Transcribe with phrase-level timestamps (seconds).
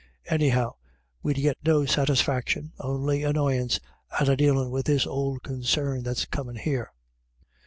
[0.25, 0.77] Anyhow
[1.21, 3.79] we'd get no satisfaction, only annoyance,
[4.19, 6.91] out of dealin' with this ould concern that's comin' here."